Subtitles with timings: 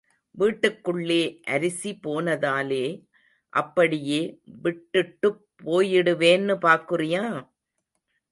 [0.37, 1.23] வீட்டுக்குள்ளே
[1.47, 2.85] அரிசி போனதாலே
[3.53, 4.21] அப்படியே,
[4.61, 7.23] விட்டுட்டுப் போயிடுவேன்னு பார்க்குறியா?